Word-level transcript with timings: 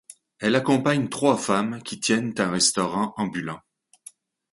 Elle 0.39 0.55
accompagne 0.55 1.09
trois 1.09 1.37
femmes 1.37 1.83
qui 1.83 1.99
tiennent 1.99 2.33
un 2.39 2.49
restaurant 2.49 3.13
ambulant. 3.17 3.59